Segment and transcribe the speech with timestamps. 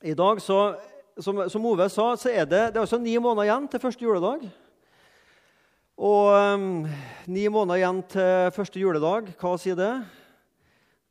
[0.00, 0.78] I dag, så,
[1.20, 4.04] som, som, Ove sa, så er det, det er altså ni måneder igjen til første
[4.06, 4.46] juledag.
[6.00, 6.86] Og um,
[7.28, 9.90] ni måneder igjen til første juledag, hva sier det?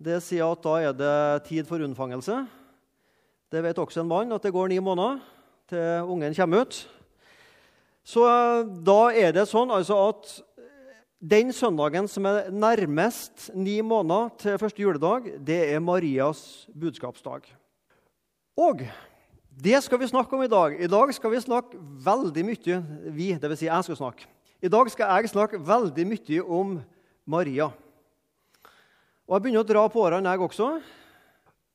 [0.01, 1.19] Det sier at da er det
[1.51, 2.39] tid for unnfangelse.
[3.53, 5.21] Det vet også en mann, at det går ni måneder
[5.69, 6.81] til ungen kommer ut.
[8.01, 10.33] Så uh, da er det sånn altså at
[11.21, 17.58] den søndagen som er nærmest ni måneder til første juledag, det er Marias budskapsdag.
[18.59, 18.81] Og
[19.63, 20.75] det skal vi snakke om i dag.
[20.83, 22.79] I dag skal vi snakke veldig mye
[23.15, 23.61] Vi, dvs.
[23.61, 24.27] Si jeg skal snakke.
[24.59, 26.73] I dag skal jeg snakke veldig mye om
[27.25, 27.69] Maria.
[29.29, 30.69] Og Jeg begynner å dra på årene, jeg også.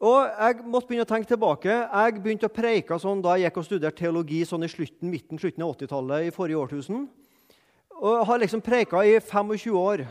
[0.05, 1.73] Og Jeg måtte begynne å tenke tilbake.
[1.73, 5.41] Jeg begynte å preike sånn da jeg gikk og studerte teologi sånn i slutten, midten
[5.41, 7.06] slutten av 80-tallet i forrige årtusen.
[7.95, 10.05] Og jeg har liksom preika i 25 år.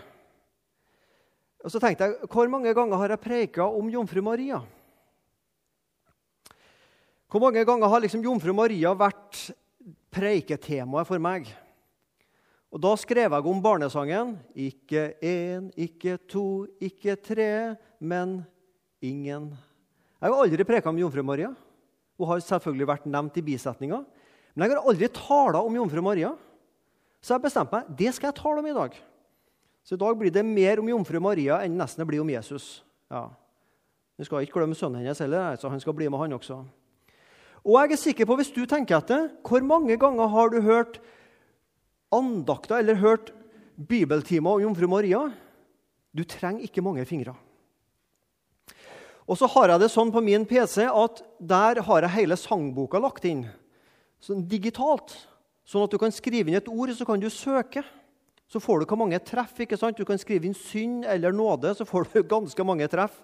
[1.63, 4.63] Og så tenkte jeg hvor mange ganger har jeg preika om jomfru Maria?
[7.33, 9.39] Hvor mange ganger har liksom jomfru Maria vært
[10.13, 11.47] preiketemaet for meg?
[12.69, 14.35] Og Da skrev jeg om barnesangen.
[14.53, 18.43] Ikke én, ikke to, ikke tre, men
[19.01, 19.47] ingen.
[20.21, 21.49] Jeg har aldri preka om jomfru Maria.
[22.21, 24.03] Hun har selvfølgelig vært nevnt i bisetninga.
[24.53, 26.35] Men jeg har aldri tala om jomfru Maria.
[27.17, 29.01] Så jeg bestemte meg det skal jeg tale om i dag.
[29.81, 32.83] Så i dag blir det mer om jomfru Maria enn nesten det blir om Jesus.
[33.09, 33.25] Ja.
[34.21, 36.61] Vi skal ikke glemme sønnen hennes heller, så han skal bli med, han også.
[37.63, 40.99] Og jeg er sikker på, hvis du tenker etter, hvor mange ganger har du hørt
[42.13, 43.31] andakter eller hørt
[43.79, 45.29] bibeltimer om jomfru Maria?
[46.13, 47.33] Du trenger ikke mange fingre.
[49.23, 52.99] Og så har jeg det sånn på min PC at der har jeg hele sangboka
[52.99, 53.45] lagt inn.
[54.19, 55.15] Sånn digitalt.
[55.63, 57.85] Sånn at du kan skrive inn et ord, så kan du søke.
[58.51, 59.55] Så får du hvor mange treff.
[59.63, 59.97] ikke sant?
[59.97, 63.15] Du kan skrive inn synd eller nåde, så får du ganske mange treff.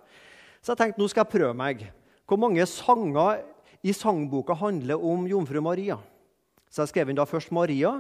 [0.64, 1.84] Så jeg tenkte nå skal jeg prøve meg.
[2.24, 3.44] Hvor mange sanger
[3.82, 5.98] i sangboka handler om jomfru Maria?
[6.70, 7.96] Så jeg skrev inn da først Maria.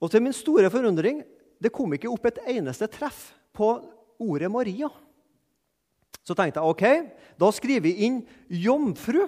[0.00, 1.22] Og til min store forundring
[1.60, 3.74] det kom ikke opp et eneste treff på
[4.20, 4.88] ordet Maria.
[6.24, 6.84] Så tenkte jeg ok,
[7.40, 9.26] da skriver vi inn jomfru.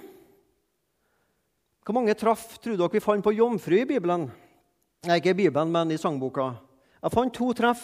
[1.82, 4.28] Hvor mange traff tror dere vi fant på jomfru i Bibelen?
[5.02, 6.52] Nei, ikke i Bibelen, men i sangboka.
[7.02, 7.82] Jeg fant to treff.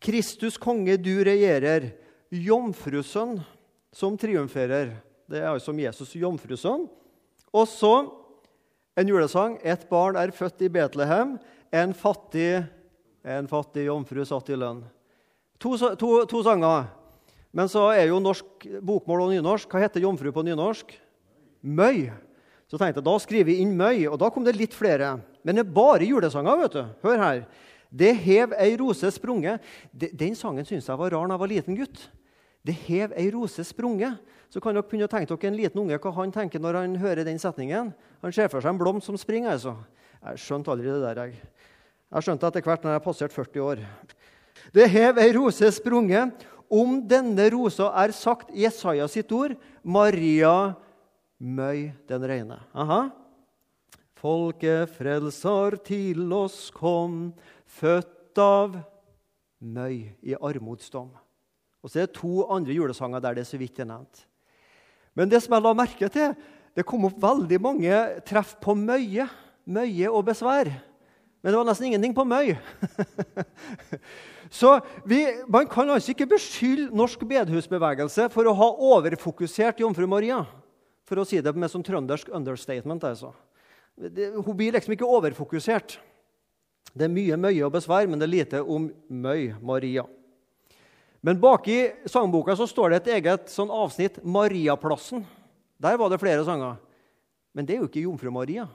[0.00, 1.90] Kristus konge, du regjerer.
[2.32, 3.36] Jomfrusønn
[3.94, 4.94] som triumferer.
[5.26, 6.86] Det er altså om Jesus jomfrusønn.
[7.56, 7.94] Og så
[8.96, 9.58] en julesang.
[9.62, 11.36] Et barn er født i Betlehem.
[11.74, 12.64] En fattig,
[13.26, 14.84] en fattig jomfru satt i lønn.
[15.60, 16.86] To, to, to sanger.
[17.56, 19.70] Men så er jo norsk bokmål og nynorsk.
[19.72, 20.94] Hva heter jomfru på nynorsk?
[21.60, 22.06] Møy.
[22.66, 25.16] Så tenkte jeg, Da skriver vi inn Møy, og da kom det litt flere.
[25.46, 26.62] Men det er bare julesanger.
[26.64, 26.82] vet du.
[27.06, 27.42] Hør her.
[27.90, 29.62] Det hev ei rose sprunget.
[29.92, 32.08] Den sangen syns jeg var rar da jeg var liten gutt.
[32.66, 34.18] Det hev ei rose sprunget.
[34.50, 36.96] Så kan dere begynne å tenke dere en liten unge hva han tenker når han
[37.02, 37.92] hører den setningen.
[38.22, 39.56] Han ser for seg en blomst som springer.
[39.56, 39.76] altså.
[40.22, 41.22] Jeg skjønte aldri det der.
[41.24, 41.40] Jeg,
[42.14, 43.84] jeg skjønte etter hvert når jeg passerte 40 år.
[44.74, 46.46] Det hev ei rose sprunget.
[46.66, 49.54] Om denne rosa er sagt Jesaja sitt ord,
[49.86, 50.74] Maria
[51.38, 52.56] Møy den reine.
[52.72, 53.10] Aha.
[54.16, 57.34] Folkefrelser til oss kom,
[57.68, 58.78] født av
[59.60, 61.12] Møy i armodsdom.
[61.84, 64.24] Og så er det to andre julesanger der det er så vidt er nevnt.
[65.16, 66.34] Men det som jeg la merke til,
[66.76, 69.24] det kom opp veldig mange treff på møye,
[69.64, 70.68] møye og besvær.
[71.40, 72.52] Men det var nesten ingenting på møy.
[74.60, 74.76] så
[75.08, 80.42] vi, Man kan altså ikke beskylde norsk bedehusbevegelse for å ha overfokusert Jomfru Maria.
[81.06, 83.06] For å si det med som trøndersk understatement.
[83.06, 83.30] Altså.
[83.94, 85.96] Det, hun blir liksom ikke overfokusert.
[86.96, 90.04] Det er mye møye og besvær, men det er lite om møy, Maria.
[91.24, 91.78] Men baki
[92.10, 95.24] sangboka så står det et eget sånn avsnitt, Mariaplassen.
[95.82, 96.76] Der var det flere sanger.
[97.56, 98.66] Men det er jo ikke jomfru Maria.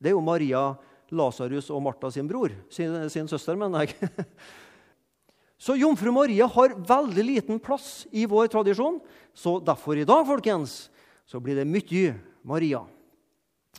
[0.00, 0.62] Det er jo Maria,
[1.10, 2.54] Lasarus og Martha sin bror.
[2.72, 4.10] Sin, sin søster, mener jeg.
[5.60, 8.96] Så jomfru Maria har veldig liten plass i vår tradisjon.
[9.36, 10.88] Så derfor i dag, folkens,
[11.28, 12.14] så blir det mye
[12.46, 12.80] Maria.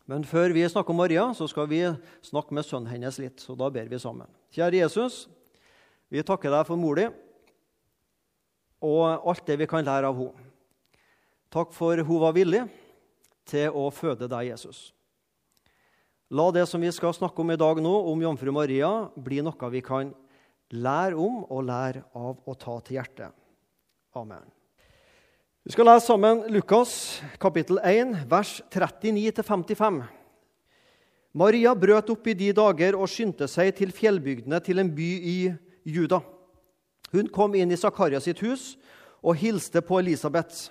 [0.05, 1.81] Men før vi snakker om Maria, så skal vi
[2.27, 3.41] snakke med sønnen hennes litt.
[3.41, 4.29] Så da ber vi sammen.
[4.53, 5.25] Kjære Jesus,
[6.11, 7.07] vi takker deg for mor di
[8.81, 10.47] og alt det vi kan lære av henne.
[11.51, 12.63] Takk for hun var villig
[13.49, 14.91] til å føde deg, Jesus.
[16.31, 19.71] La det som vi skal snakke om i dag nå, om jomfru Maria, bli noe
[19.73, 20.13] vi kan
[20.71, 23.35] lære om og lære av å ta til hjertet.
[24.15, 24.47] Amen.
[25.67, 29.99] Vi skal lese sammen Lukas kapittel 1, vers 39-55.
[31.35, 35.35] Maria brøt opp i de dager og skyndte seg til fjellbygdene til en by i
[35.87, 36.23] Juda.
[37.11, 38.75] Hun kom inn i Zakaria sitt hus
[39.21, 40.69] og hilste på Elisabeth.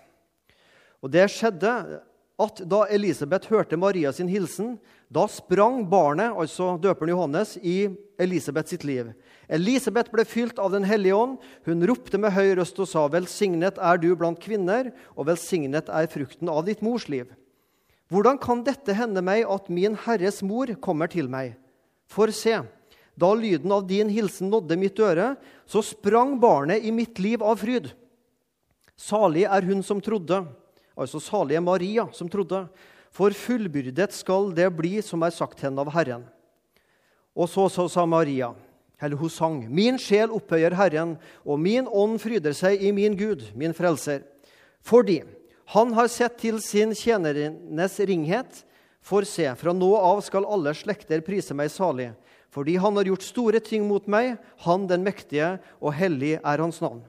[1.00, 2.00] Og Det skjedde
[2.40, 4.78] at da Elisabeth hørte Maria sin hilsen,
[5.12, 7.90] da sprang barnet, altså døperen Johannes, i
[8.20, 9.10] Elisabeth sitt liv.
[9.50, 11.36] Elisabeth ble fylt av Den hellige ånd.
[11.66, 16.06] Hun ropte med høy røst og sa, 'Velsignet er du blant kvinner, og velsignet er
[16.06, 17.34] frukten av ditt mors liv.'
[18.10, 21.54] Hvordan kan dette hende meg at min Herres mor kommer til meg?
[22.10, 22.66] For se,
[23.20, 25.34] da lyden av din hilsen nådde mitt øre,
[25.68, 27.90] så sprang barnet i mitt liv av fryd.
[28.96, 30.42] Salig er hun som trodde,
[30.96, 32.66] altså salig er Maria som trodde,
[33.10, 36.24] for fullbyrdet skal det bli som er sagt henne av Herren.
[37.34, 38.52] Og så, så sa Maria,
[39.00, 41.16] eller hun sang, min sjel opphøyer Herren,
[41.46, 44.26] og min ånd fryder seg i min Gud, min frelser.
[44.84, 45.22] Fordi
[45.72, 48.64] han har sett til sin tjenernes ringhet.
[49.00, 52.10] For se, fra nå av skal alle slekter prise meg salig,
[52.50, 54.34] fordi han har gjort store ting mot meg,
[54.66, 57.04] han den mektige, og hellig er hans navn.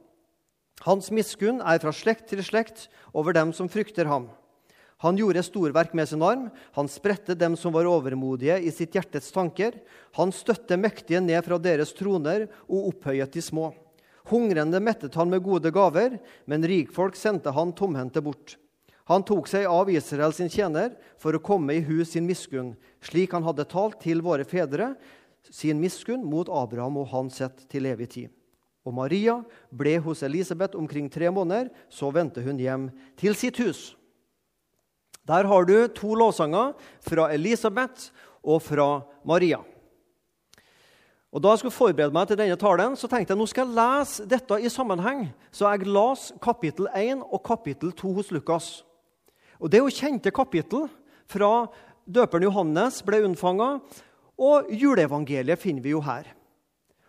[0.86, 4.30] Hans miskunn er fra slekt til slekt over dem som frykter ham.
[5.02, 6.50] Han gjorde storverk med sin arm.
[6.78, 9.80] Han spredte dem som var overmodige i sitt hjertets tanker.
[10.18, 13.72] Han støtte mektige ned fra deres troner og opphøyet de små.
[14.30, 18.60] Hungrende mettet han med gode gaver, men rikfolk sendte han tomhendte bort.
[19.10, 23.34] Han tok seg av Israel sin tjener for å komme i hus sin miskunn, slik
[23.34, 24.94] han hadde talt til våre fedre,
[25.52, 28.30] sin miskunn mot Abraham og hans sett til evig tid.
[28.88, 29.38] Og Maria
[29.70, 32.88] ble hos Elisabeth omkring tre måneder, så vendte hun hjem
[33.20, 33.92] til sitt hus.
[35.28, 36.74] Der har du to lovsanger
[37.06, 38.10] fra Elisabeth
[38.42, 39.62] og fra Maria.
[41.32, 43.76] Og Da jeg skulle forberede meg til denne talen, så tenkte jeg nå skal jeg
[43.78, 45.30] lese dette i sammenheng.
[45.52, 48.84] Så jeg las kapittel 1 og kapittel 2 hos Lukas.
[49.60, 50.90] Og Det er jo kjente kapittel
[51.30, 51.70] fra
[52.04, 53.80] døperen Johannes ble unnfanga,
[54.42, 56.26] og juleevangeliet finner vi jo her.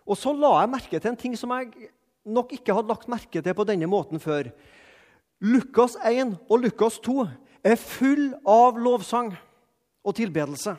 [0.05, 1.89] Og så la jeg merke til en ting som jeg
[2.29, 4.51] nok ikke hadde lagt merke til på denne måten før.
[5.43, 7.25] Lukas 1 og Lukas 2
[7.65, 9.33] er full av lovsang
[10.05, 10.75] og tilbedelse.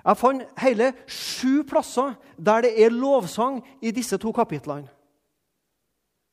[0.00, 4.88] Jeg fant hele sju plasser der det er lovsang i disse to kapitlene.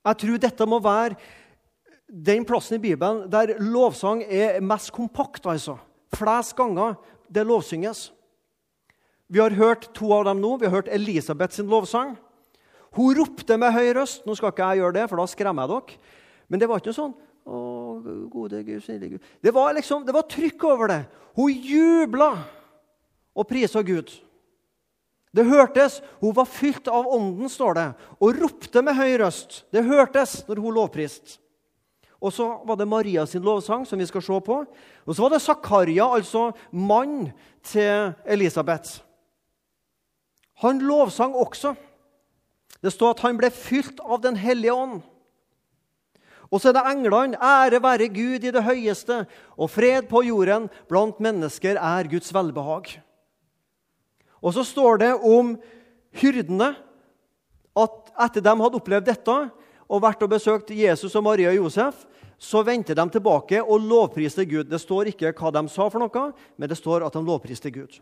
[0.08, 1.18] Jeg tror dette må være
[2.08, 5.46] den plassen i Bibelen der lovsang er mest kompakt.
[5.46, 5.76] altså.
[6.16, 6.96] Flest ganger
[7.28, 8.14] det lovsynges.
[9.28, 10.56] Vi har hørt to av dem nå.
[10.58, 12.16] Vi har hørt Elisabeth sin lovsang.
[12.96, 14.24] Hun ropte med høy røst.
[14.26, 16.14] Nå skal ikke jeg gjøre det, for da skremmer jeg dere.
[16.48, 17.16] Men det var ikke noe sånn
[17.48, 17.58] å,
[18.32, 19.34] gode Gud, snille Gud.
[19.44, 21.02] Det var liksom, det var trykk over det.
[21.38, 22.32] Hun jubla
[23.38, 24.14] og prisa Gud.
[25.36, 26.00] Det hørtes.
[26.24, 29.66] Hun var fylt av Ånden, står det, og ropte med høy røst.
[29.76, 31.42] Det hørtes når hun lovpriste.
[32.18, 34.56] Og så var det Maria sin lovsang, som vi skal se på.
[35.06, 37.28] Og så var det Zakaria, altså mann
[37.62, 39.04] til Elisabeth.
[40.64, 41.76] Han lovsang også.
[42.82, 45.02] Det står at han ble fylt av Den hellige ånd.
[46.48, 47.38] Og så er det englene.
[47.38, 49.26] Ære være Gud i det høyeste,
[49.58, 53.02] og fred på jorden blant mennesker er Guds velbehag.
[54.42, 55.56] Og så står det om
[56.16, 56.76] hyrdene
[57.78, 59.38] at etter de hadde opplevd dette
[59.88, 62.06] og vært og besøkt Jesus og Maria og Josef,
[62.38, 64.70] så vendte de tilbake og lovpriste Gud.
[64.70, 67.98] Det står ikke hva de sa, for noe, men det står at de lovpriste Gud.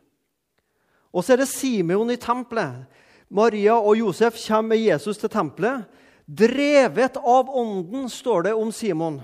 [1.15, 2.83] Og så er det Simeon i tempelet.
[3.31, 5.87] Maria og Josef kommer med Jesus til tempelet.
[6.25, 9.21] Drevet av Ånden, står det om Simon.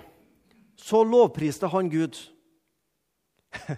[0.79, 2.15] Så lovpriste han Gud.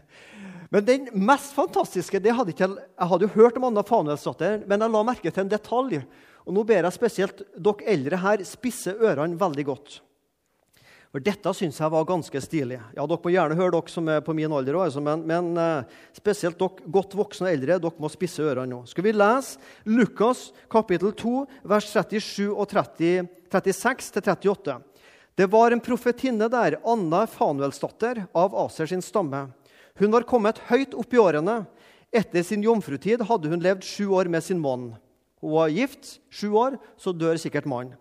[0.73, 4.81] Men den mest fantastiske det hadde ikke, Jeg hadde jo hørt om Anna Fanuelsdatter, men
[4.81, 5.99] jeg la merke til en detalj.
[6.47, 9.99] Og Nå ber jeg spesielt dere eldre her spisse ørene veldig godt.
[11.13, 12.79] For dette syns jeg var ganske stilig.
[12.97, 15.85] Ja, Dere må gjerne høre dere som er på min alder også, men, men uh,
[16.17, 18.79] spesielt dere godt voksne og eldre dere må spisse ørene nå.
[18.89, 21.35] Skal vi lese Lukas kapittel 2,
[21.69, 24.79] vers 37 og 30, 36-38.
[25.37, 29.45] Det var en profetinne der, Anna Fanuelsdatter av Aser sin stamme.
[30.01, 31.61] Hun var kommet høyt opp i årene.
[32.09, 34.95] Etter sin jomfrutid hadde hun levd sju år med sin mann.
[35.45, 37.99] Hun var gift sju år, så dør sikkert mannen.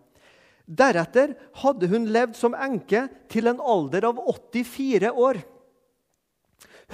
[0.67, 5.43] Deretter hadde hun levd som enke til en alder av 84 år.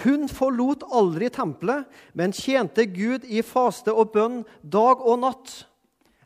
[0.05, 5.55] Hun forlot aldri tempelet, men tjente Gud i faste og bønn dag og natt.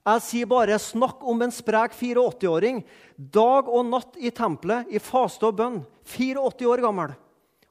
[0.02, 2.82] Jeg sier bare snakk om en sprek 84-åring.
[3.16, 5.82] Dag og natt i tempelet i faste og bønn.
[6.11, 7.14] 84 år gammel.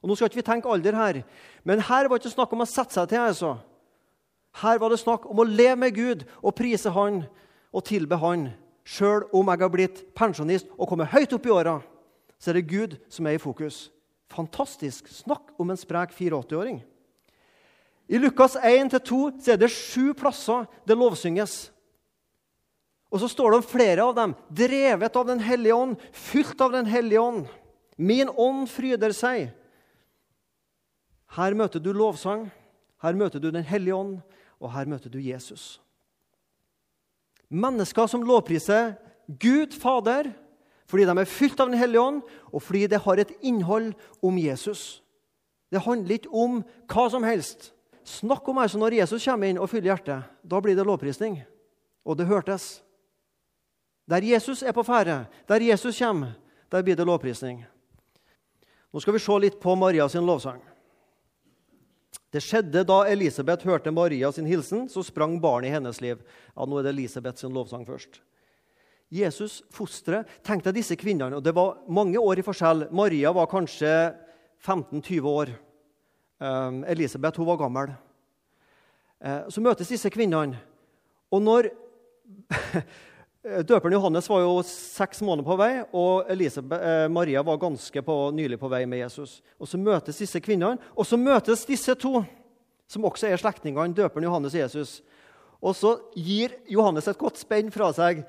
[0.02, 1.20] Og Nå skal ikke vi tenke alder her,
[1.68, 3.22] men her var det ikke snakk om å sette seg til.
[3.22, 3.52] altså.
[4.64, 7.22] Her var det snakk om å leve med Gud og prise Han
[7.72, 8.50] og tilbe Han
[8.92, 11.78] Sjøl om jeg har blitt pensjonist og kommet høyt opp i åra,
[12.42, 13.86] så er det Gud som er i fokus.
[14.32, 15.08] Fantastisk.
[15.12, 16.82] Snakk om en sprek 84-åring.
[18.12, 21.70] I Lukas 1-2 er det sju plasser det lovsynges.
[23.12, 24.34] Og så står det om flere av dem.
[24.48, 27.46] Drevet av Den hellige ånd, fylt av Den hellige ånd.
[27.96, 29.52] Min ånd fryder seg.
[31.36, 32.50] Her møter du lovsang,
[33.04, 34.20] her møter du Den hellige ånd,
[34.60, 35.80] og her møter du Jesus.
[37.52, 38.96] Mennesker som lovpriser
[39.28, 40.32] Gud Fader
[40.92, 42.18] fordi de er fylt av Den hellige ånd,
[42.52, 45.00] og fordi det har et innhold om Jesus.
[45.72, 46.58] Det handler ikke om
[46.92, 47.70] hva som helst.
[48.04, 50.28] Snakk om altså når Jesus kommer inn og fyller hjertet.
[50.44, 51.38] Da blir det lovprisning.
[52.04, 52.82] Og det hørtes.
[54.10, 56.34] Der Jesus er på ferde, der Jesus kommer,
[56.72, 57.64] der blir det lovprisning.
[58.92, 60.60] Nå skal vi se litt på Maria sin lovsang.
[62.32, 66.22] Det skjedde da Elisabeth hørte Maria sin hilsen, så sprang barnet i hennes liv.
[66.56, 68.22] Ja, Nå er det Elisabeth sin lovsang først.
[69.12, 71.36] Jesus, fosteret Tenk deg disse kvinnene.
[71.36, 72.88] og Det var mange år i forskjell.
[72.96, 74.16] Maria var kanskje
[74.64, 75.52] 15-20 år.
[76.40, 77.92] Um, Elisabeth hun var gammel.
[79.20, 80.56] Uh, så møtes disse kvinnene.
[81.32, 81.70] Og når
[83.42, 88.18] Døperen Johannes var jo seks måneder på vei, og Elisabeth, eh, Maria var ganske på,
[88.38, 89.42] nylig på vei med Jesus.
[89.58, 92.24] Og Så møtes disse kvinnene, og så møtes disse to,
[92.88, 95.02] som også er slektningene, døperen Johannes og Jesus.
[95.62, 98.24] Og så gir Johannes et godt spenn fra seg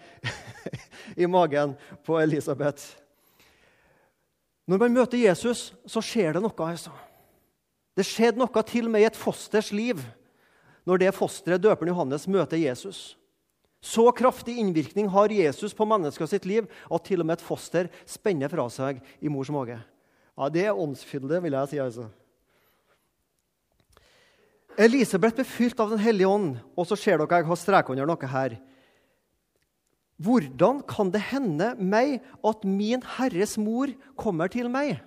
[1.22, 2.96] i magen på Elisabeth.
[4.66, 6.56] Når man møter Jesus, så skjer det noe.
[6.56, 6.92] altså.
[7.96, 10.00] Det skjedde noe til og med i et fosters liv
[10.84, 13.16] når det fosteret, døperen Johannes, møter Jesus.
[13.82, 17.88] Så kraftig innvirkning har Jesus på mennesker sitt liv at til og med et foster
[18.06, 19.80] spenner fra seg i mors mage.
[20.38, 21.78] Ja, Det er åndsfylde, vil jeg si.
[21.78, 22.08] altså.
[24.78, 28.06] Elisabeth ble fylt av Den hellige ånd, og så ser dere jeg har strek under
[28.06, 28.56] noe her.
[30.22, 35.00] Hvordan kan det hende meg at min Herres mor kommer til meg?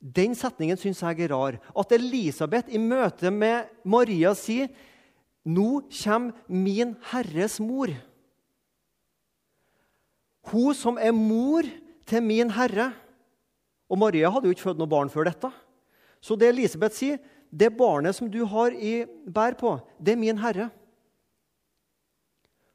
[0.00, 1.58] Den setningen syns jeg er rar.
[1.76, 4.68] At Elisabeth i møte med Maria sier
[5.44, 7.92] nå kommer min Herres mor.
[10.50, 11.66] Hun som er mor
[12.08, 12.90] til min Herre.
[13.90, 15.50] Og Maria hadde jo ikke født noe barn før dette.
[16.20, 17.18] Så det Elisabeth sier,
[17.50, 20.68] det barnet som du har i bær på, det er min Herre.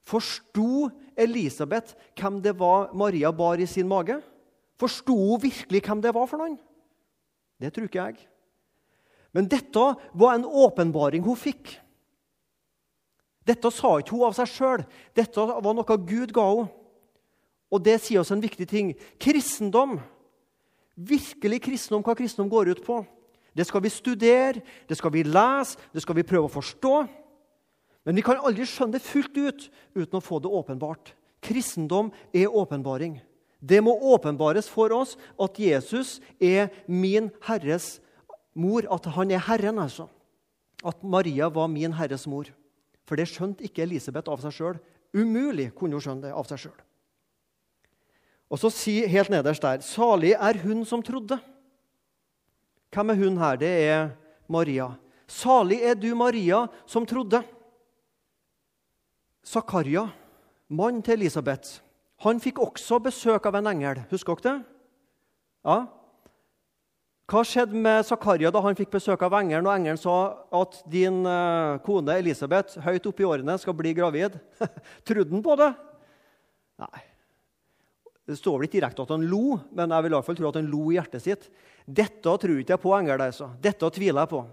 [0.06, 4.20] Forsto Elisabeth hvem det var Maria bar i sin mage?
[4.78, 6.58] Forsto hun virkelig hvem det var for noen?
[7.62, 8.28] Det tror ikke jeg.
[9.36, 11.78] Men dette var en åpenbaring hun fikk.
[13.46, 14.84] Dette sa ikke hun av seg sjøl.
[15.16, 16.72] Dette var noe Gud ga henne.
[17.74, 18.94] Og det sier oss en viktig ting.
[19.20, 19.98] Kristendom,
[20.96, 23.02] virkelig kristendom, hva kristendom går ut på,
[23.56, 26.96] det skal vi studere, det skal vi lese, det skal vi prøve å forstå.
[28.06, 31.14] Men vi kan aldri skjønne det fullt ut uten å få det åpenbart.
[31.44, 33.18] Kristendom er åpenbaring.
[33.60, 37.96] Det må åpenbares for oss at Jesus er min Herres
[38.54, 40.10] mor, at han er Herren, altså.
[40.86, 42.52] At Maria var min Herres mor.
[43.06, 44.82] For det skjønte ikke Elisabeth av seg sjøl.
[45.16, 46.78] Umulig kunne hun skjønne det av seg sjøl.
[48.52, 51.38] Og så sier helt nederst der Salig er hun som trodde.
[52.94, 53.58] Hvem er hun her?
[53.60, 54.04] Det er
[54.48, 54.92] Maria.
[55.28, 57.42] Salig er du, Maria, som trodde.
[59.46, 60.08] Zakaria,
[60.70, 61.82] mannen til Elisabeth,
[62.26, 64.02] han fikk også besøk av en engel.
[64.10, 64.72] Husker dere det?
[65.66, 65.78] Ja,
[67.26, 70.16] hva skjedde med Zakaria da han fikk besøk av engelen, og engelen sa
[70.54, 74.36] at din uh, kone Elisabeth høyt oppe i årene skal bli gravid?
[75.08, 75.72] Trodde han på det?
[76.86, 77.02] Nei.
[78.26, 80.52] Det står vel ikke direkte at han lo, men jeg vil i hvert fall tro
[80.52, 81.50] at han lo i hjertet sitt.
[81.86, 83.26] Dette tror ikke jeg på, engel.
[83.26, 83.50] Altså.
[83.62, 84.44] Dette tviler jeg på.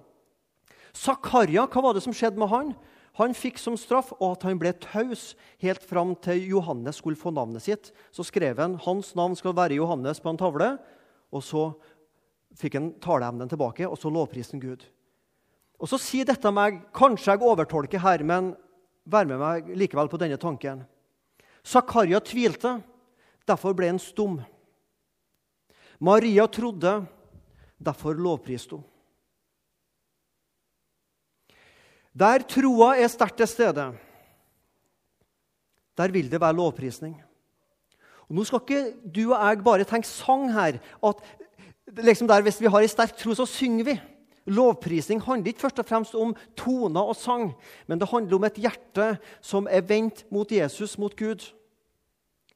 [0.97, 2.75] Zakaria, hva var det som skjedde med han?
[3.21, 7.65] Han fikk som straff at han ble taus helt fram til Johannes skulle få navnet
[7.65, 7.93] sitt.
[8.13, 10.71] Så skrev han hans navn skal være Johannes på en tavle.
[11.33, 11.65] Og så
[12.59, 14.85] fikk han taleevnen tilbake, og så lovprisen Gud.
[15.83, 18.53] Og Så sier dette meg Kanskje jeg overtolker her, men
[19.05, 20.85] vær med meg likevel på denne tanken.
[21.65, 22.81] Zakaria tvilte,
[23.47, 24.41] derfor ble han stum.
[26.03, 27.03] Maria trodde,
[27.79, 28.87] derfor lovpriste hun.
[32.13, 33.87] Der troa er sterkt til stede,
[35.97, 37.15] der vil det være lovprisning.
[38.29, 41.23] Og Nå skal ikke du og jeg bare tenke sang her, at
[41.97, 44.01] liksom der, Hvis vi har en sterk tro, så synger vi.
[44.47, 47.53] Lovprisning handler ikke først og fremst om toner og sang,
[47.87, 51.53] men det handler om et hjerte som er vendt mot Jesus, mot Gud.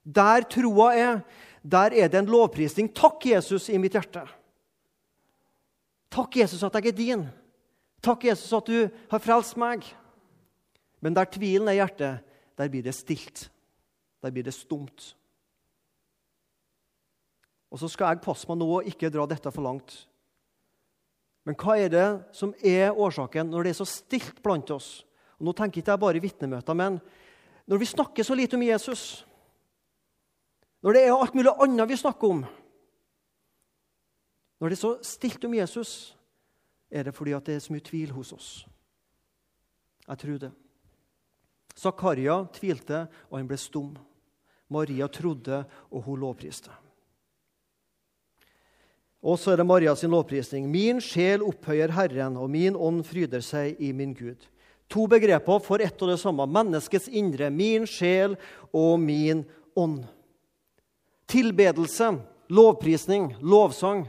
[0.02, 1.20] Der troa er,
[1.62, 2.90] der er det en lovprisning.
[2.94, 4.24] Takk, Jesus, i mitt hjerte.
[6.10, 7.26] Takk, Jesus, at jeg er din.
[8.02, 9.82] Takk, Jesus, at du har frelst meg.
[11.00, 12.22] Men der tvilen er i hjertet,
[12.58, 13.50] der blir det stilt.
[14.22, 15.15] Der blir det stumt.
[17.72, 19.94] Og så skal jeg passe meg nå og ikke dra dette for langt.
[21.46, 25.04] Men hva er det som er årsaken når det er så stilt blant oss?
[25.38, 27.00] Og Nå tenker ikke jeg bare vitnemøter, men
[27.66, 29.24] når vi snakker så lite om Jesus
[30.86, 32.44] når det er alt mulig annet vi snakker om
[34.60, 36.16] Når det er så stilt om Jesus,
[36.88, 38.48] er det fordi det er så mye tvil hos oss.
[40.06, 40.50] Jeg tror det.
[41.76, 43.90] Zakaria tvilte, og han ble stum.
[44.72, 45.58] Maria trodde,
[45.90, 46.72] og hun lovpriste.
[49.26, 50.68] Og så er det Maria sin lovprisning.
[50.70, 54.38] Min sjel opphøyer Herren, og min ånd fryder seg i min Gud.
[54.94, 56.46] To begreper for ett og det samme.
[56.46, 58.36] Menneskets indre, min sjel
[58.70, 59.42] og min
[59.74, 60.04] ånd.
[61.26, 62.12] Tilbedelse,
[62.54, 64.06] lovprisning, lovsang.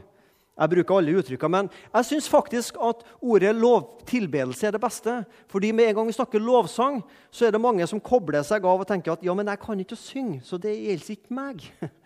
[0.58, 5.20] Jeg bruker alle uttrykkene, men jeg syns faktisk at ordet lov, tilbedelse er det beste.
[5.50, 8.82] Fordi med en gang vi snakker lovsang, så er det mange som kobler seg av
[8.82, 11.66] og tenker at ja, men jeg kan ikke synge, så det gjelder ikke meg.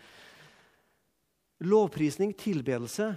[1.62, 3.12] Lovprisning, tilbedelse,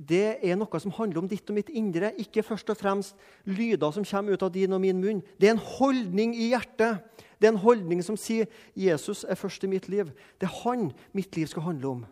[0.00, 2.14] det er noe som handler om ditt og mitt indre.
[2.16, 5.20] Ikke først og fremst lyder som kommer ut av din og min munn.
[5.36, 7.02] Det er en holdning i hjertet.
[7.36, 10.12] Det er en holdning som sier 'Jesus er først i mitt liv'.
[10.40, 12.06] Det er han mitt liv skal handle om.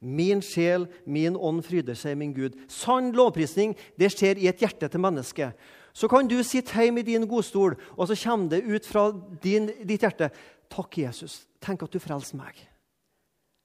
[0.00, 2.50] Min sjel, min ånd fryder seg, min Gud.
[2.68, 5.52] Sann lovprisning det skjer i et hjerte til mennesket.
[5.92, 9.66] Så kan du sitte hjemme i din godstol, og så kommer det ut fra din,
[9.66, 10.30] ditt hjerte
[10.70, 11.46] 'Takk, Jesus.
[11.60, 12.71] Tenk at du frelser meg.'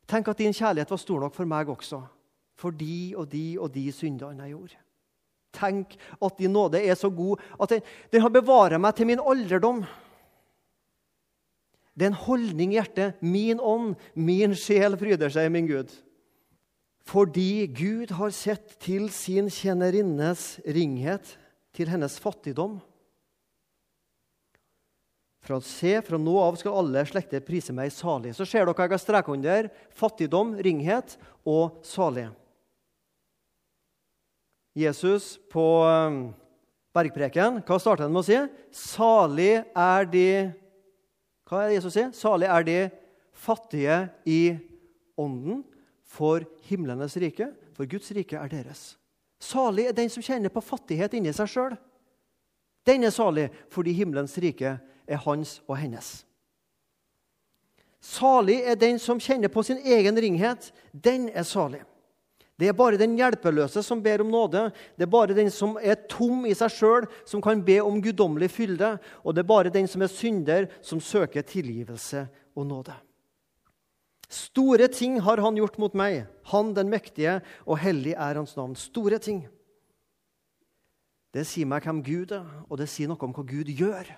[0.08, 2.02] Tenk at din kjærlighet var stor nok for meg også,
[2.58, 4.82] for de og de og de syndene jeg gjorde.
[5.58, 9.24] Tenk at din nåde er så god at den, den har bevaret meg til min
[9.24, 9.84] alderdom.
[11.98, 13.18] Det er en holdning i hjertet.
[13.26, 15.90] Min ånd, min sjel fryder seg, min Gud.
[17.08, 21.38] Fordi Gud har sett til sin tjenerinnes ringhet,
[21.74, 22.78] til hennes fattigdom.
[25.48, 28.34] Fra, se, fra nå av skal alle slekter prise meg salig.
[28.36, 31.14] Så ser dere hva jeg har streka under fattigdom, ringhet
[31.48, 32.26] og salig.
[34.76, 36.18] Jesus på um,
[36.92, 38.42] bergpreken, hva starter han med å si?
[38.76, 40.28] Salig er de
[41.48, 42.12] Hva er det Jesus sier?
[42.12, 42.78] Salig er de
[43.32, 44.42] fattige i
[45.16, 45.64] ånden,
[46.04, 48.98] for himlenes rike, for Guds rike er deres.
[49.40, 51.80] Salig er den som kjenner på fattighet inni seg sjøl.
[52.88, 56.22] Den er salig fordi himmelens rike er er hans og hennes.
[58.04, 60.72] Salig er den som kjenner på sin egen ringhet.
[60.92, 61.82] Den er salig.
[62.58, 64.64] Det er bare den hjelpeløse som ber om nåde.
[64.98, 68.50] Det er bare den som er tom i seg sjøl, som kan be om guddommelig
[68.50, 68.96] fylde.
[69.22, 72.26] Og det er bare den som er synder, som søker tilgivelse
[72.58, 72.96] og nåde.
[74.28, 78.76] Store ting har han gjort mot meg, han den mektige, og hellig er hans navn.
[78.76, 79.46] Store ting.
[81.32, 84.10] Det sier meg hvem Gud er, og det sier noe om hva Gud gjør.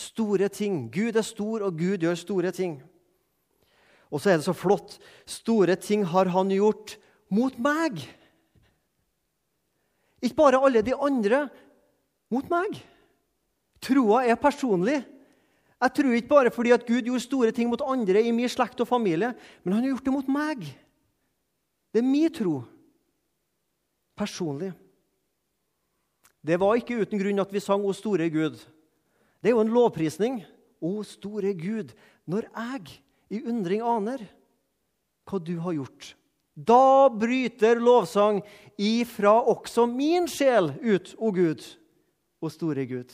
[0.00, 0.86] Store ting.
[0.92, 2.78] Gud er stor, og Gud gjør store ting.
[4.10, 4.96] Og så er det så flott.
[5.28, 6.96] Store ting har han gjort
[7.30, 8.00] mot meg.
[10.20, 11.46] Ikke bare alle de andre.
[12.32, 12.80] Mot meg.
[13.80, 15.00] Troa er personlig.
[15.80, 18.82] Jeg tror ikke bare fordi at Gud gjorde store ting mot andre i min slekt
[18.82, 19.32] og familie,
[19.64, 20.66] men han har gjort det mot meg.
[21.90, 22.58] Det er min tro.
[24.16, 24.74] Personlig.
[26.44, 28.60] Det var ikke uten grunn at vi sang 'O store Gud'.
[29.40, 30.40] Det er jo en lovprisning.
[30.80, 31.92] Å, store Gud,
[32.24, 33.00] når jeg
[33.36, 34.22] i undring aner
[35.28, 36.14] hva du har gjort.
[36.56, 38.40] Da bryter lovsang
[38.80, 41.62] ifra også min sjel ut, o Gud,
[42.40, 43.12] o store Gud.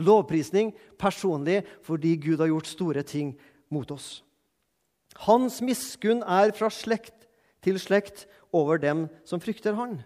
[0.00, 3.34] Lovprisning personlig fordi Gud har gjort store ting
[3.72, 4.22] mot oss.
[5.28, 7.28] Hans miskunn er fra slekt
[7.62, 10.00] til slekt over dem som frykter Han.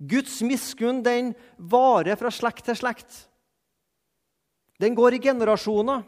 [0.00, 3.26] Guds miskunn den varer fra slekt til slekt.
[4.80, 6.04] Den går i generasjoner.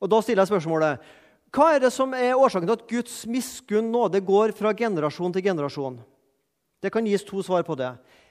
[0.00, 1.16] Og Da stiller jeg spørsmålet
[1.50, 5.42] hva er det som er årsaken til at Guds miskunn nåde går fra generasjon til
[5.42, 5.96] generasjon?
[6.78, 7.90] Det kan gis to svar på det.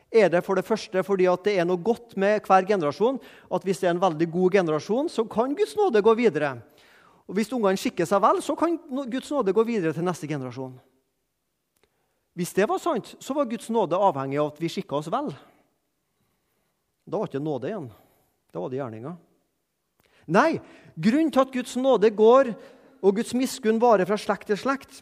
[0.10, 3.20] Er det for det første fordi det er noe godt med hver generasjon?
[3.52, 6.62] At hvis det er en veldig god generasjon, så kan Guds nåde gå videre.
[7.28, 8.80] Og Hvis ungene skikker seg vel, så kan
[9.12, 10.80] Guds nåde gå videre til neste generasjon.
[12.34, 15.28] Hvis det var sant, så var Guds nåde avhengig av at vi skikka oss vel.
[17.06, 17.92] Da var det ikke nåde igjen.
[18.54, 19.16] Da var det gjerninga.
[20.30, 20.60] Nei,
[20.96, 22.54] grunnen til at Guds nåde går,
[23.00, 25.02] og Guds miskunn varer fra slekt til slekt,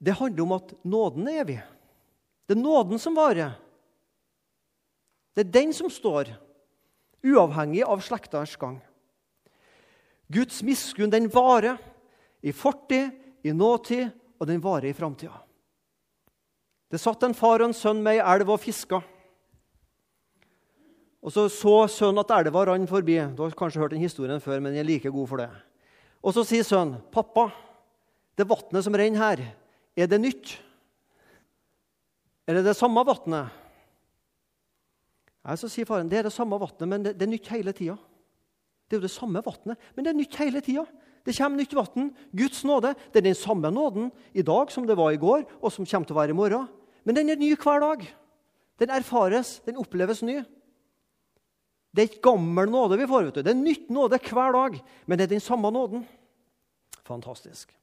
[0.00, 1.58] det handler om at nåden er evig.
[2.48, 3.52] Det er nåden som varer.
[5.36, 6.32] Det er den som står,
[7.20, 8.78] uavhengig av slekters gang.
[10.32, 11.76] Guds miskunn den varer
[12.40, 13.12] i fortid,
[13.44, 14.08] i nåtid,
[14.40, 15.36] og den varer i framtida.
[16.90, 19.02] Det satt en far og en sønn med ei elv og fiska.
[21.20, 23.18] Og så så sønnen at elva rant forbi.
[23.36, 25.50] Du har kanskje hørt den historien før, men den er like god for det.
[26.22, 27.50] Og så sier sønnen, 'Pappa,
[28.36, 29.54] det vannet som renner her,
[29.96, 30.58] er det nytt?'
[32.46, 33.50] 'Er det det samme vannet?'
[35.44, 37.72] Nei, så sier faren, 'Det er det samme vannet, men det, det er nytt hele
[37.72, 37.98] tida.'
[38.90, 40.82] Det er jo det samme vannet, men det er nytt hele tida.
[41.22, 42.10] Det kommer nytt vann.
[42.34, 45.70] Guds nåde det er den samme nåden i dag som det var i går, og
[45.70, 46.66] som kommer til å være i morgen.
[47.04, 48.02] Men den er ny hver dag.
[48.82, 50.40] Den erfares, den oppleves ny.
[51.90, 53.26] Det er ikke gammel nåde vi får.
[53.26, 53.42] vet du.
[53.42, 56.06] Det er nytt nåde hver dag, men det er den samme nåden.
[57.06, 57.74] Fantastisk.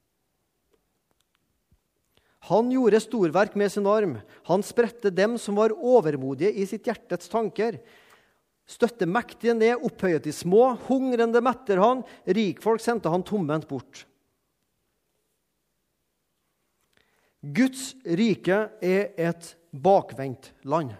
[2.48, 4.18] Han gjorde storverk med sin arm.
[4.48, 7.80] Han spredte dem som var overmodige i sitt hjertets tanker.
[8.68, 10.76] Støtte mektige ned, opphøyet de små.
[10.86, 12.04] Hungrende metter han.
[12.24, 14.06] Rikfolk sendte han tomhendt bort.
[17.40, 20.96] Guds rike er et bakvendt land.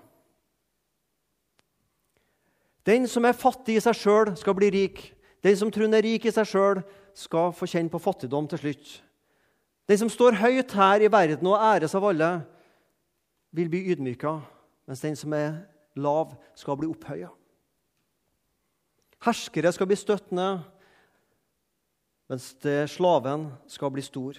[2.89, 5.03] Den som er fattig i seg sjøl, skal bli rik.
[5.45, 6.81] Den som tror er rik i seg sjøl,
[7.13, 8.93] skal få kjenne på fattigdom til slutt.
[9.89, 12.31] Den som står høyt her i verden og æres av alle,
[13.53, 14.39] vil bli ydmyka,
[14.89, 15.63] mens den som er
[15.99, 17.31] lav, skal bli opphøya.
[19.25, 20.49] Herskere skal bli støttende,
[22.29, 22.53] mens
[22.93, 24.37] slaven skal bli stor.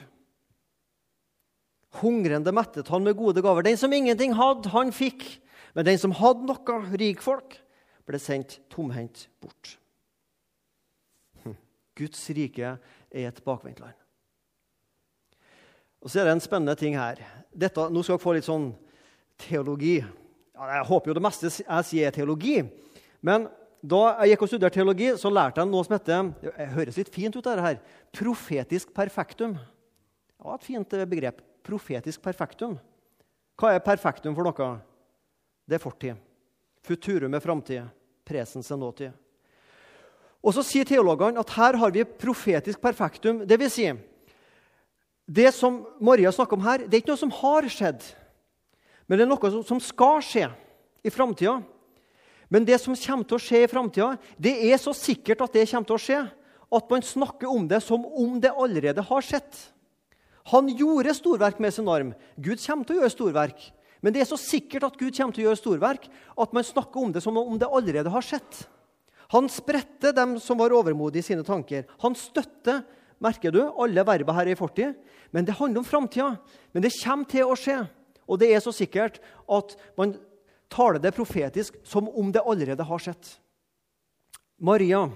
[2.00, 3.66] Hungrende mettet han med gode gaver.
[3.66, 5.26] Den som ingenting hadde, han fikk.
[5.74, 7.58] Men den som hadde noe, rikfolk,
[8.10, 9.76] ble sendt tomhendt bort.
[11.44, 11.58] Hm.
[12.00, 13.94] Guds rike er et bakvendtland.
[16.00, 17.20] Og så er det en spennende ting her.
[17.52, 18.72] Dette, nå skal dere få litt sånn
[19.40, 19.98] teologi.
[20.00, 22.62] Ja, jeg håper jo det meste jeg sier, er teologi.
[23.26, 26.98] Men da jeg gikk og studerte teologi, så lærte jeg noe som heter det høres
[27.00, 27.78] litt fint ut, dette her,
[28.16, 29.58] profetisk perfektum.
[30.40, 31.44] Var et fint begrep.
[31.68, 32.78] Profetisk perfektum.
[33.60, 34.72] Hva er perfektum for noe?
[35.68, 36.20] Det er fortid.
[36.88, 37.99] Futurum er framtid
[38.30, 39.12] presens nåtid.
[40.40, 43.42] Og så sier teologene at her har vi profetisk perfektum.
[43.44, 43.90] Det vil si,
[45.28, 48.06] det som Maria snakker om her, det er ikke noe som har skjedd,
[49.10, 50.48] men det er noe som skal skje
[51.06, 51.60] i framtida.
[52.50, 55.68] Men det som kommer til å skje i framtida, det er så sikkert at det
[55.70, 56.22] kommer til å skje,
[56.70, 59.50] at man snakker om det som om det allerede har skjedd.
[60.54, 62.14] Han gjorde storverk med sin arm.
[62.38, 63.68] Gud kommer til å gjøre storverk.
[64.00, 66.06] Men det er så sikkert at Gud kommer til å gjøre storverk,
[66.40, 68.62] at man snakker om det som om det allerede har skjedd.
[69.36, 71.86] Han spredte dem som var overmodige i sine tanker.
[72.02, 72.82] Han støtter
[73.20, 74.98] merker du, alle verbene her i fortid.
[75.36, 76.32] Men det handler om framtida.
[76.74, 77.84] Men det kommer til å skje.
[78.30, 80.16] Og det er så sikkert at man
[80.70, 83.32] taler det profetisk som om det allerede har skjedd.
[84.60, 85.08] Maria,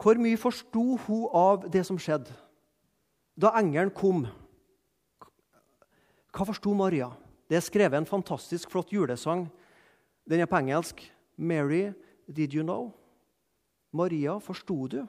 [0.00, 2.32] hvor mye forsto hun av det som skjedde
[3.40, 4.26] da engelen kom?
[6.30, 7.08] Hva forsto Maria?
[7.50, 9.48] Det er skrevet en fantastisk flott julesang.
[10.30, 11.02] Den er på engelsk.
[11.36, 11.92] 'Mary,
[12.28, 12.92] did you know?'
[13.92, 15.06] Maria, forsto du?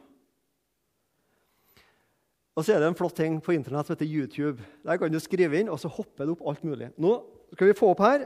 [2.56, 4.64] Og så er det en flott ting på internett som heter YouTube.
[4.84, 6.90] Der kan du skrive inn, og så hopper det opp alt mulig.
[6.98, 7.12] Nå
[7.54, 8.26] skal vi få opp her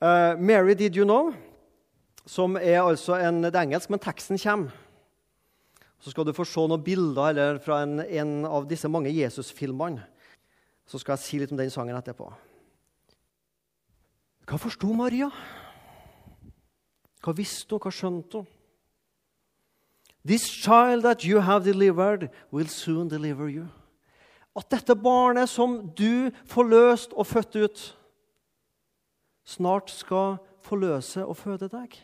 [0.00, 1.34] uh, 'Mary, did you know?'
[2.26, 4.70] Som er altså en, det er engelsk, men teksten kommer.
[5.98, 10.02] Så skal du få se noen bilder eller fra en, en av disse mange Jesus-filmene.
[10.86, 12.32] Så skal jeg si litt om den sangen etterpå.
[14.46, 15.26] Hva forsto Maria?
[17.22, 17.82] Hva visste hun?
[17.82, 18.52] Hva skjønte hun?
[20.26, 23.68] This child that you have delivered, will soon deliver you.
[24.56, 27.82] At dette barnet som du forløst og født ut,
[29.44, 31.94] snart skal forløse og føde deg.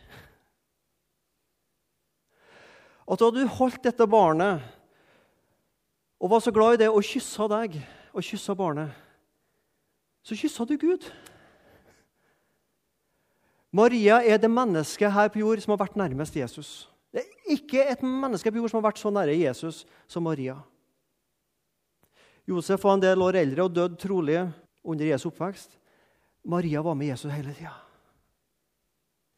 [3.11, 4.63] At da du holdt dette barnet
[6.23, 7.81] og var så glad i det og kyssa deg
[8.13, 8.93] og kyssa barnet,
[10.23, 11.11] så kyssa du Gud.
[13.73, 16.73] Maria er det mennesket her på jord som har vært nærmest Jesus.
[17.13, 20.59] Det er ikke et menneske på jord som har vært så nære Jesus som Maria.
[22.49, 24.41] Josef var en del år eldre og døde trolig
[24.83, 25.79] under Jesu oppvekst.
[26.45, 27.73] Maria var med Jesus hele tida.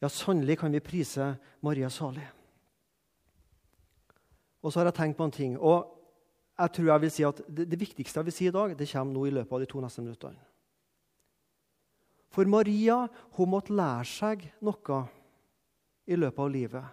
[0.01, 2.25] Ja, sannelig kan vi prise Maria salig.
[4.65, 5.59] Og så har jeg tenkt på en ting.
[5.59, 5.91] og
[6.59, 9.13] jeg tror jeg vil si at det, viktigste jeg vil si i dag, det kommer
[9.13, 10.39] nå i løpet av de to neste minuttene.
[12.35, 13.05] For Maria
[13.37, 14.97] hun måtte lære seg noe
[16.03, 16.87] i løpet av livet.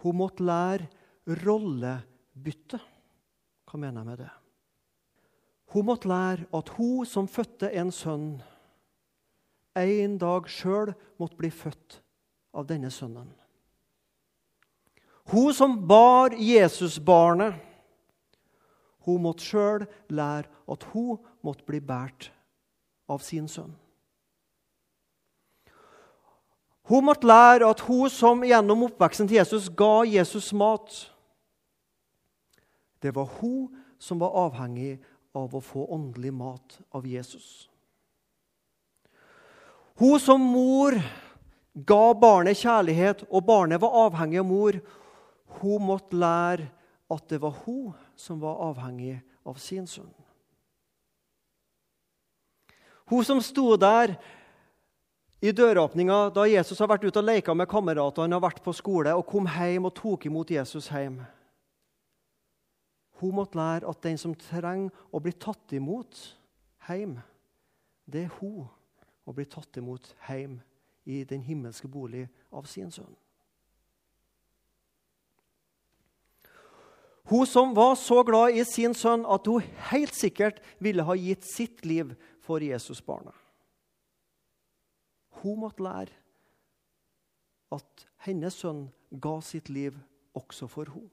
[0.00, 0.86] Hun måtte lære
[1.44, 2.80] rollebytte.
[3.68, 4.30] Hva mener jeg med det?
[5.74, 8.30] Hun måtte lære at hun som fødte en sønn,
[9.76, 12.00] en dag sjøl måtte bli født
[12.56, 13.28] av denne sønnen.
[15.30, 17.54] Hun som bar Jesusbarnet,
[19.04, 22.32] hun måtte sjøl lære at hun måtte bli båret
[23.06, 23.76] av sin sønn.
[26.88, 31.06] Hun måtte lære at hun som gjennom oppveksten til Jesus ga Jesus mat
[33.02, 34.98] Det var hun som var avhengig
[35.36, 37.68] av å få åndelig mat av Jesus.
[40.00, 40.96] Hun som mor
[41.72, 44.78] ga barnet kjærlighet, og barnet var avhengig av mor.
[45.60, 46.70] Hun måtte lære
[47.10, 50.12] at det var hun som var avhengig av sin sønn.
[53.10, 54.14] Hun som sto der
[55.40, 59.14] i døråpninga da Jesus har vært ute og leka med kameratene og vært på skole,
[59.16, 61.20] og kom hjem og tok imot Jesus hjem.
[63.20, 66.20] Hun måtte lære at den som trenger å bli tatt imot
[66.88, 67.18] hjem,
[68.04, 68.68] det er hun
[69.28, 70.58] å bli tatt imot hjem
[71.08, 73.12] i den himmelske bolig av sin sønn.
[77.30, 81.46] Hun som var så glad i sin sønn at hun helt sikkert ville ha gitt
[81.46, 83.36] sitt liv for Jesusbarnet.
[85.42, 86.12] Hun måtte lære
[87.72, 88.88] at hennes sønn
[89.22, 89.96] ga sitt liv
[90.36, 91.10] også for henne.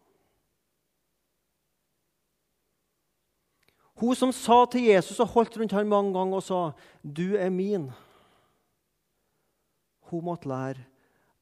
[3.97, 7.49] Hun som sa til Jesus og holdt rundt ham mange ganger og sa, 'Du er
[7.49, 7.91] min'.
[9.99, 10.85] Hun måtte lære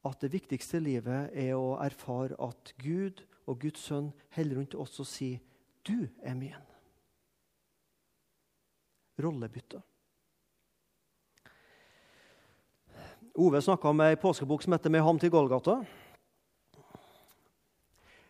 [0.04, 4.74] at det viktigste i livet er å erfare at Gud og Guds sønn holder rundt
[4.74, 5.38] oss og sier,
[5.84, 6.66] 'Du er min'.
[9.18, 9.82] Rollebytte.
[13.36, 15.84] Ove snakka om ei påskebok som heter 'Med ham til Golgata'.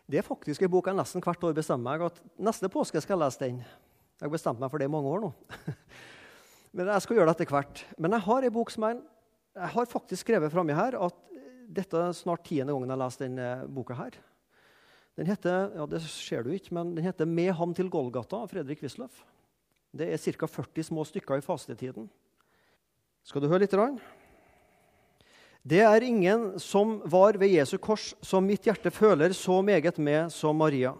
[0.09, 3.17] Det er faktisk en bok jeg nesten hvert år bestemmer meg at neste påske skal
[3.17, 3.57] jeg lese den.
[3.59, 5.33] Jeg har bestemt meg for det i mange år nå.
[6.73, 7.85] Men jeg skal gjøre det etter hvert.
[7.97, 9.01] Men jeg har en bok som jeg,
[9.55, 11.15] jeg har faktisk skrevet framme her at
[11.67, 13.93] dette er snart tiende gangen jeg leser denne boka.
[13.93, 14.11] her.
[15.15, 18.49] Den heter ja det ser du ikke, men den heter 'Med ham til Golgata' av
[18.49, 19.23] Fredrik Wisløff.
[19.95, 20.47] Det er ca.
[20.47, 22.09] 40 små stykker i fastetiden.
[23.23, 23.73] Skal du høre litt?
[25.67, 30.29] Det er ingen som var ved Jesu kors, som mitt hjerte føler så meget med
[30.31, 30.93] som Maria.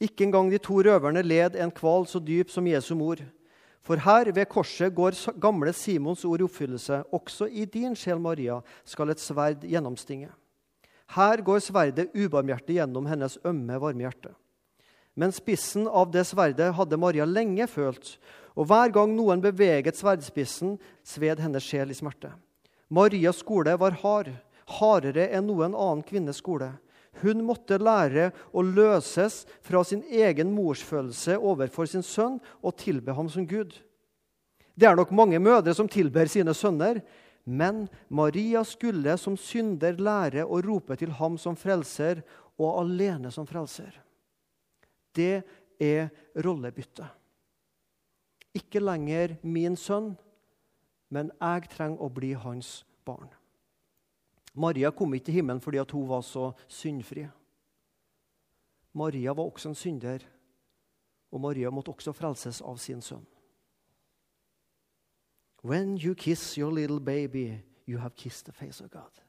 [0.00, 3.22] Ikke engang de to røverne led en kval så dyp som Jesu mor.
[3.80, 6.98] For her ved korset går gamle Simons ord i oppfyllelse.
[7.08, 10.28] Også i din sjel, Maria, skal et sverd gjennomstinge.
[11.16, 14.34] Her går sverdet ubarmhjertig gjennom hennes ømme, varme hjerte.
[15.16, 18.18] Men spissen av det sverdet hadde Maria lenge følt,
[18.54, 22.34] og hver gang noen beveget sverdspissen, sved hennes sjel i smerte.
[22.90, 24.32] Marias skole var hard,
[24.80, 26.72] hardere enn noen annen kvinnes skole.
[27.22, 33.30] Hun måtte lære å løses fra sin egen morsfølelse overfor sin sønn og tilbe ham
[33.30, 33.72] som Gud.
[34.74, 37.02] Det er nok mange mødre som tilber sine sønner,
[37.44, 42.22] men Maria skulle som synder lære å rope til ham som frelser,
[42.60, 43.94] og alene som frelser.
[45.16, 45.40] Det
[45.80, 46.10] er
[46.44, 47.06] rollebytte.
[48.52, 50.10] Ikke lenger min sønn,
[51.10, 53.30] men jeg trenger å bli hans barn.
[54.54, 57.26] Maria kom ikke til himmelen fordi hun var så syndfri.
[58.92, 60.24] Maria var også en synder,
[61.30, 63.26] og Maria måtte også frelses av sin sønn.
[65.62, 69.22] When you kiss your little baby, you have kissed the face of God.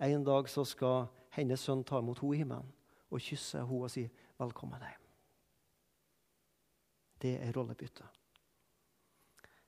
[0.00, 2.72] En dag så skal hennes sønn ta imot henne i himmelen
[3.10, 5.08] og kysse henne og si 'velkommen hjem'.
[7.22, 8.04] Det er rollebytte.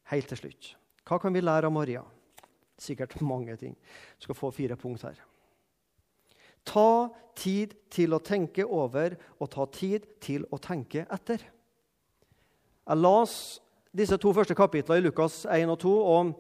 [0.03, 0.82] Helt til slutt.
[1.09, 2.03] Hva kan vi lære av Maria?
[2.79, 3.75] Sikkert mange ting.
[4.19, 5.19] Du skal få fire punkt her.
[6.67, 11.43] Ta tid til å tenke over og ta tid til å tenke etter.
[12.83, 13.35] Jeg las
[13.95, 16.33] disse to første kapitlene i Lukas 1 og 2 og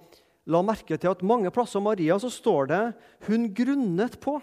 [0.51, 2.95] la merke til at mange plasser av Maria så står det
[3.27, 4.41] 'hun grunnet på'.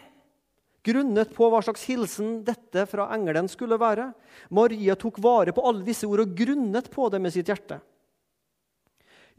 [0.84, 4.14] Grunnet på hva slags hilsen dette fra engelen skulle være.
[4.50, 7.82] Maria tok vare på alle disse ord og grunnet på det med sitt hjerte.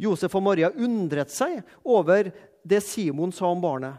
[0.01, 2.31] Josef og Maria undret seg over
[2.65, 3.99] det Simon sa om barnet.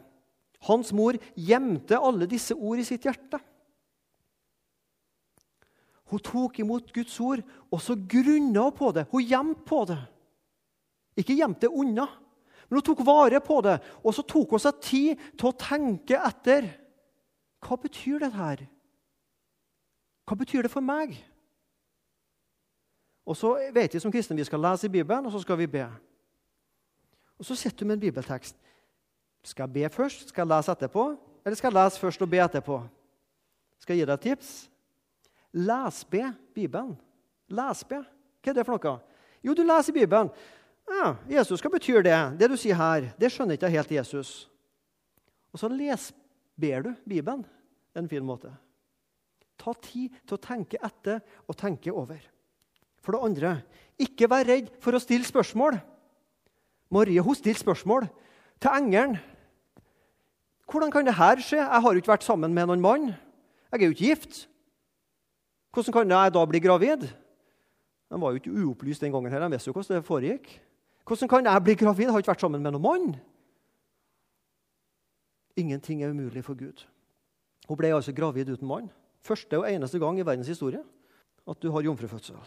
[0.67, 3.39] Hans mor gjemte alle disse ord i sitt hjerte.
[6.11, 9.05] Hun tok imot Guds ord, og så grunna hun på det.
[9.13, 10.01] Hun gjemte på det.
[11.21, 12.07] Ikke gjemte det unna,
[12.67, 13.77] men hun tok vare på det.
[14.03, 16.67] Og så tok hun seg tid til å tenke etter.
[17.63, 18.65] Hva betyr dette her?
[20.27, 21.15] Hva betyr det for meg?
[23.25, 25.69] Og så vet vi som kristne vi skal lese i Bibelen, og så skal vi
[25.69, 25.85] be.
[27.39, 28.55] Og Så sitter du med en bibeltekst.
[29.43, 30.29] Skal jeg be først?
[30.29, 31.17] Skal jeg lese etterpå?
[31.45, 32.81] Eller skal jeg lese først og be etterpå?
[33.79, 34.49] Skal jeg gi deg et tips?
[35.53, 36.93] Lesbe Bibelen.
[37.49, 38.03] Lesbe.
[38.41, 38.99] Hva er det for noe?
[39.41, 40.29] Jo, du leser Bibelen.
[40.91, 42.17] Ja, Jesus, hva betyr det?
[42.37, 44.49] Det du sier her, det skjønner ikke helt Jesus.
[45.51, 47.45] Og så lesber du Bibelen.
[47.95, 48.51] En fin måte.
[49.57, 52.21] Ta tid til å tenke etter og tenke over.
[53.01, 53.55] For det andre,
[54.01, 55.79] ikke vær redd for å stille spørsmål.
[56.91, 58.07] Marie hun stilte spørsmål
[58.61, 59.17] til engelen.
[60.71, 61.59] Hvordan kan det her skje?
[61.59, 63.09] Jeg har jo ikke vært sammen med noen mann.
[63.71, 64.45] Jeg er jo ikke gift.
[65.71, 67.07] Hvordan kan jeg da bli gravid?
[68.11, 69.31] De var jo ikke uopplyst den gangen.
[69.31, 69.39] her.
[69.39, 70.53] De visste jo hvordan det foregikk.
[71.07, 72.05] Hvordan kan jeg bli gravid?
[72.05, 73.11] Jeg har ikke vært sammen med noen mann.
[75.57, 76.85] Ingenting er umulig for Gud.
[77.67, 78.89] Hun ble altså gravid uten mann.
[79.23, 80.81] Første og eneste gang i verdens historie
[81.47, 82.39] at du har jomfrufødsel.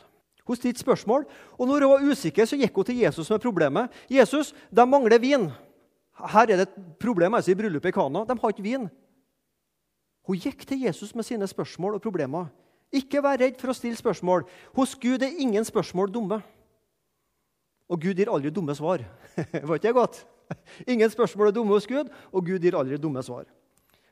[0.44, 1.24] Hun stilte spørsmål,
[1.58, 3.90] og når hun var usikker, så gikk hun til Jesus med problemet.
[4.10, 5.52] 'Jesus, de mangler vin.'
[6.14, 8.24] Her er det et problem altså, i bryllupet i Kana.
[8.24, 8.90] De har ikke vin.
[10.24, 12.46] Hun gikk til Jesus med sine spørsmål og problemer.
[12.94, 14.44] Ikke vær redd for å stille spørsmål.
[14.76, 16.38] Hos Gud er ingen spørsmål dumme.
[17.90, 19.02] Og Gud gir aldri dumme svar.
[19.66, 20.22] Var ikke det godt?
[20.86, 23.44] Ingen spørsmål er dumme hos Gud, og Gud gir aldri dumme svar.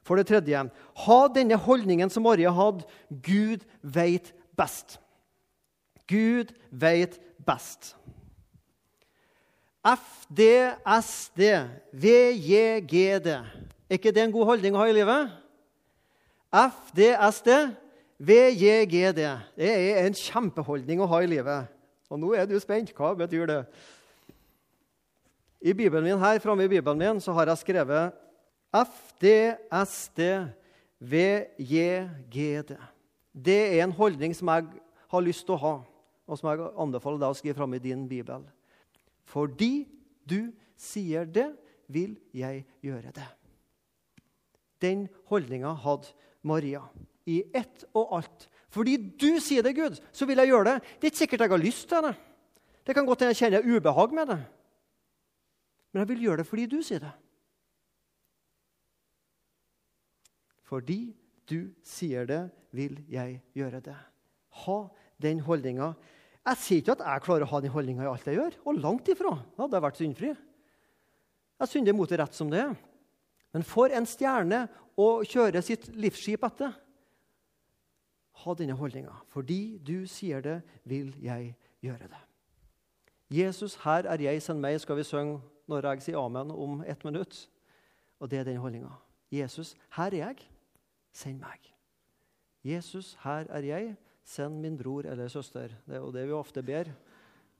[0.03, 0.64] For det tredje,
[1.07, 2.85] ha denne holdningen som Maria hadde.
[3.23, 4.99] Gud veit best.
[6.09, 7.97] Gud veit best.
[9.83, 11.41] FDSD,
[11.93, 13.29] VJGD.
[13.91, 15.33] Er ikke det en god holdning å ha i livet?
[16.53, 17.51] FDSD,
[18.23, 19.23] VJGD.
[19.59, 21.73] Det er en kjempeholdning å ha i livet.
[22.12, 22.93] Og nå er du spent.
[22.95, 23.62] Hva betyr det?
[25.62, 28.15] I Bibelen min her, framme i Bibelen min så har jeg skrevet
[28.73, 30.21] FDSD
[30.99, 32.77] VJGD.
[33.33, 34.67] Det er en holdning som jeg
[35.12, 35.75] har lyst til å ha,
[36.33, 38.47] og som jeg anbefaler deg å skrive fram i din bibel.
[39.29, 39.85] Fordi
[40.25, 41.51] du sier det,
[41.92, 43.27] vil jeg gjøre det.
[44.81, 46.14] Den holdninga hadde
[46.49, 46.81] Maria
[47.29, 48.47] i ett og alt.
[48.73, 50.77] Fordi du sier det, Gud, så vil jeg gjøre det.
[50.97, 52.14] Det er ikke sikkert jeg har lyst til det.
[52.83, 54.38] Det kan godt hende jeg kjenner ubehag med det.
[55.92, 57.12] Men jeg vil gjøre det fordi du sier det.
[60.64, 61.01] Fordi
[61.53, 63.99] du sier det, vil jeg gjøre det.
[64.64, 64.79] Ha
[65.21, 65.92] den holdninga.
[66.43, 68.57] Jeg sier ikke at jeg klarer å ha den holdninga i alt jeg gjør.
[68.67, 69.37] Og langt ifra.
[69.55, 70.33] Da hadde jeg vært syndfri.
[71.63, 72.73] Jeg synder mot det rett som det er.
[73.55, 74.65] Men for en stjerne
[74.99, 76.75] å kjøre sitt livsskip etter
[78.43, 79.13] Ha denne holdninga.
[79.31, 80.57] Fordi du sier det,
[80.89, 81.53] vil jeg
[81.85, 82.23] gjøre det.
[83.31, 85.39] Jesus, her er jeg, send meg, skal vi synge
[85.71, 87.45] når jeg sier amen om ett minutt.
[88.19, 88.91] Og det er den holdninga.
[89.31, 90.43] Jesus, her er jeg.
[91.13, 91.71] Send meg.
[92.65, 93.95] Jesus, her er jeg.
[94.25, 95.75] Send min bror eller søster.
[95.87, 96.91] Det er jo det vi ofte ber.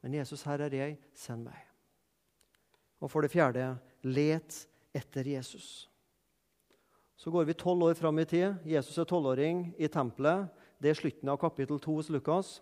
[0.03, 0.99] Men Jesus, her er jeg.
[1.15, 1.59] Send meg.
[3.03, 3.75] Og for det fjerde
[4.07, 4.63] let
[4.95, 5.89] etter Jesus.
[7.19, 8.59] Så går vi tolv år fram i tid.
[8.67, 10.51] Jesus er tolvåring i tempelet.
[10.83, 12.57] Det er slutten av kapittel 2 hos Lukas.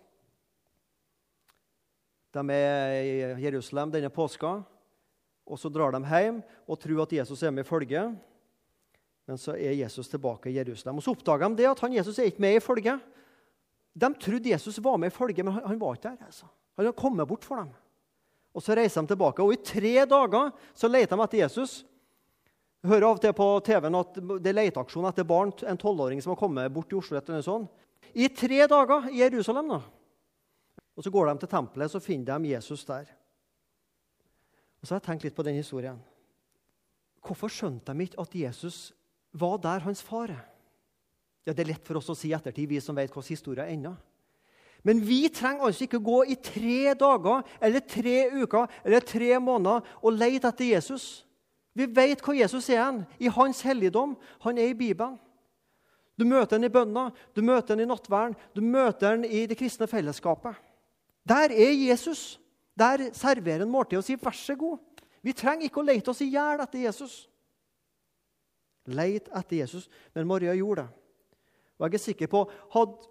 [2.31, 4.59] De er i Jerusalem denne påska.
[5.45, 8.13] Og Så drar de hjem og tror at Jesus er med i følget.
[9.27, 10.97] Men så er Jesus tilbake i Jerusalem.
[10.97, 13.01] Og Så oppdager de det at han Jesus er ikke med i følget.
[13.93, 16.25] De trodde Jesus var med i følget, men han var ikke der.
[16.25, 16.47] Altså.
[16.75, 17.71] Han hadde kommet bort for dem.
[18.55, 19.43] Og Så reiser de tilbake.
[19.43, 21.85] Og I tre dager så leter de etter Jesus.
[22.81, 26.21] Jeg hører av og til på TV-en at det er leteaksjon etter barn, en tolvåring
[26.23, 27.17] som har kommet bort til Oslo.
[27.17, 27.67] eller sånn.
[28.13, 29.67] I tre dager i Jerusalem.
[29.67, 29.81] da.
[30.97, 33.05] Og Så går de til tempelet, så finner de Jesus der.
[34.81, 36.01] Og Så har jeg tenkt litt på den historien.
[37.21, 38.93] Hvorfor skjønte de ikke at Jesus
[39.31, 40.47] var der hans far er?
[41.45, 43.95] Ja, Det er lett for oss å si ettertid, vi som vet hvordan historien ender.
[44.83, 49.85] Men vi trenger altså ikke gå i tre dager eller tre uker eller tre måneder
[50.01, 51.25] og lete etter Jesus.
[51.77, 54.15] Vi vet hvor Jesus er han, i hans helligdom.
[54.41, 55.19] Han er i Bibelen.
[56.17, 59.57] Du møter ham i bønna, du møter ham i nattverden, du møter ham i det
[59.57, 60.57] kristne fellesskapet.
[61.25, 62.39] Der er Jesus.
[62.77, 64.79] Der serverer han måltid og sier 'vær så god'.
[65.21, 67.29] Vi trenger ikke å lete oss i hjel etter Jesus.
[68.85, 69.89] Leit etter Jesus.
[70.15, 71.00] Men Maria gjorde det.
[71.81, 73.09] Og jeg er sikker på, hadde,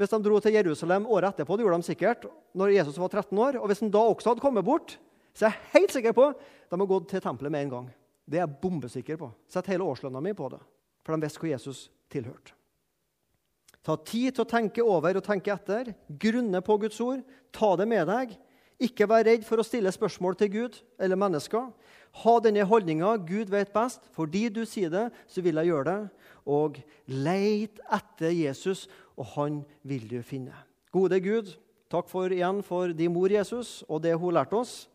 [0.00, 2.22] Hvis de dro til Jerusalem året etterpå, det gjorde de sikkert,
[2.56, 4.94] når Jesus var 13 år, og hvis han da også hadde kommet bort,
[5.36, 6.30] så er jeg helt sikker på
[6.70, 7.90] de har gått til tempelet med en gang.
[8.24, 9.28] Det er jeg bombesikker på.
[9.50, 10.60] Sett hele årslønna mi på det.
[11.04, 12.54] For de visste hvor Jesus tilhørte.
[13.84, 15.94] Ta tid til å tenke over og tenke etter.
[16.20, 17.24] Grunne på Guds ord.
[17.52, 18.36] Ta det med deg.
[18.80, 21.68] Ikke vær redd for å stille spørsmål til Gud eller mennesker.
[22.24, 24.08] Ha denne holdninga 'Gud vet best'.
[24.12, 26.10] Fordi du sier det, så vil jeg gjøre det.
[26.46, 30.54] Og leit etter Jesus, og han vil du finne.
[30.90, 31.52] Gode Gud,
[31.92, 34.88] takk for igjen for din mor Jesus og det hun lærte oss.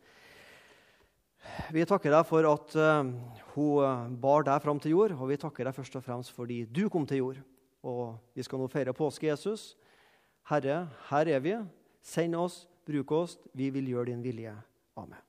[1.71, 3.05] Vi takker deg for at uh,
[3.53, 6.63] hun eh, bar deg fram til jord, og vi takker deg først og fremst fordi
[6.65, 7.41] du kom til jord.
[7.85, 9.75] Og vi skal nå feire påske, Jesus.
[10.49, 11.53] Herre, her er vi.
[12.05, 13.37] Send oss, bruk oss.
[13.53, 14.55] Vi vil gjøre din vilje.
[14.95, 15.24] Amen.